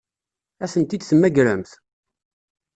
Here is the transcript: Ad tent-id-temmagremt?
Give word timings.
Ad 0.63 0.69
tent-id-temmagremt? 0.71 1.71